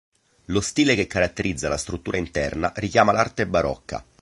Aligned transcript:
Lo 0.45 0.61
stile 0.61 0.95
che 0.95 1.05
caratterizza 1.05 1.69
la 1.69 1.77
struttura 1.77 2.17
interna 2.17 2.73
richiama 2.75 3.11
l'arte 3.11 3.45
barocca. 3.45 4.03